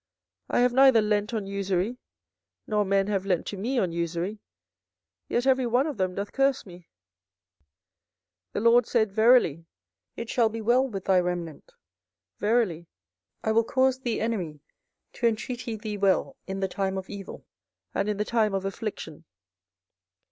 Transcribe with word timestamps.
I 0.49 0.61
have 0.61 0.73
neither 0.73 0.99
lent 0.99 1.31
on 1.31 1.45
usury, 1.45 1.99
nor 2.65 2.83
men 2.83 3.05
have 3.05 3.23
lent 3.23 3.45
to 3.45 3.55
me 3.55 3.77
on 3.77 3.91
usury; 3.91 4.39
yet 5.29 5.45
every 5.45 5.67
one 5.67 5.85
of 5.85 5.97
them 5.97 6.15
doth 6.15 6.31
curse 6.31 6.65
me. 6.65 6.87
24:015:011 8.53 8.53
The 8.53 8.59
LORD 8.61 8.85
said, 8.87 9.11
Verily 9.11 9.65
it 10.15 10.27
shall 10.27 10.49
be 10.49 10.59
well 10.59 10.87
with 10.87 11.05
thy 11.05 11.19
remnant; 11.19 11.73
verily 12.39 12.87
I 13.43 13.51
will 13.51 13.63
cause 13.63 13.99
the 13.99 14.19
enemy 14.21 14.61
to 15.13 15.27
entreat 15.27 15.83
thee 15.83 15.97
well 15.99 16.35
in 16.47 16.61
the 16.61 16.67
time 16.67 16.97
of 16.97 17.07
evil 17.07 17.45
and 17.93 18.09
in 18.09 18.17
the 18.17 18.25
time 18.25 18.55
of 18.55 18.65
affliction. 18.65 19.25